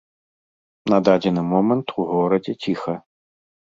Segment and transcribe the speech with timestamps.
[0.93, 3.01] На дадзены момант у горадзе ціха.